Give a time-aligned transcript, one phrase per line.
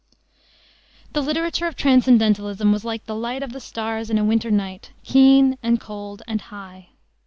[1.13, 4.93] The literature of transcendentalism was like the light of the stars in a winter night,
[5.03, 6.89] keen and cold and high.